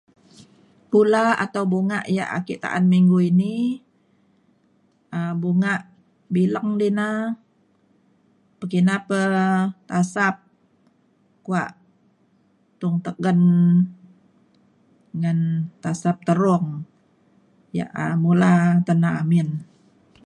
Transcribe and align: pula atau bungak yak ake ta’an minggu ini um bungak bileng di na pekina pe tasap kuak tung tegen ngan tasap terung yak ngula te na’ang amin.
pula 0.91 1.25
atau 1.45 1.63
bungak 1.73 2.03
yak 2.17 2.29
ake 2.37 2.53
ta’an 2.63 2.85
minggu 2.93 3.17
ini 3.31 3.55
um 5.17 5.33
bungak 5.43 5.81
bileng 6.33 6.69
di 6.81 6.89
na 6.99 7.07
pekina 8.59 8.95
pe 9.07 9.19
tasap 9.89 10.35
kuak 11.45 11.71
tung 12.79 12.97
tegen 13.05 13.39
ngan 15.19 15.39
tasap 15.83 16.17
terung 16.27 16.65
yak 17.77 17.91
ngula 18.21 18.53
te 18.85 18.93
na’ang 19.01 19.17
amin. 19.21 19.49